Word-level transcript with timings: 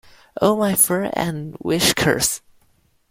Oh 0.41 0.57
my 0.57 0.73
fur 0.73 1.11
and 1.13 1.53
whiskers! 1.57 2.41